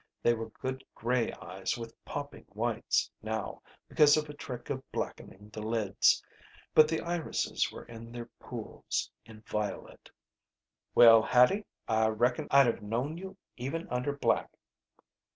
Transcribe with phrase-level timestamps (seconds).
[0.23, 5.49] They were good gray eyes with popping whites now, because of a trick of blackening
[5.53, 6.23] the lids.
[6.73, 10.09] But the irises were in their pools, inviolate.
[10.95, 14.49] "Well, Hattie, I reckon I'd have known you even under black."